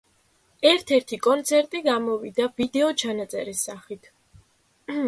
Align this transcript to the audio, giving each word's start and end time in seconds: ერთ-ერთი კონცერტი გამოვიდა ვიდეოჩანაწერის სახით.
ერთ-ერთი 0.69 1.19
კონცერტი 1.27 1.83
გამოვიდა 1.89 2.49
ვიდეოჩანაწერის 2.61 3.63
სახით. 3.71 4.13